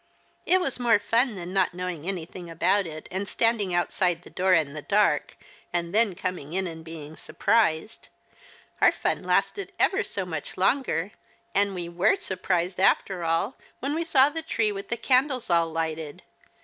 It 0.47 0.59
was 0.59 0.79
more 0.79 0.97
fun 0.97 1.35
than 1.35 1.53
not 1.53 1.75
knowing 1.75 2.07
anything 2.07 2.49
about 2.49 2.87
it, 2.87 3.07
and 3.11 3.27
standing 3.27 3.71
outside 3.71 4.23
the 4.23 4.31
door 4.31 4.55
in 4.55 4.73
the 4.73 4.81
dark, 4.81 5.37
and 5.71 5.93
then 5.93 6.15
coming 6.15 6.53
in 6.53 6.65
and 6.65 6.83
being 6.83 7.15
surprised. 7.15 8.09
Our 8.81 8.91
fun 8.91 9.23
lasted 9.23 9.73
ever 9.79 10.03
so 10.03 10.25
much 10.25 10.57
longer, 10.57 11.11
and 11.53 11.75
we 11.75 11.87
were 11.87 12.15
surprised 12.15 12.79
after 12.79 13.23
all 13.23 13.57
when 13.79 13.93
we 13.93 14.03
saw 14.03 14.29
the 14.29 14.41
tree 14.41 14.71
with 14.71 14.89
the 14.89 14.97
candles 14.97 15.51
all 15.51 15.71
lighted. 15.71 16.23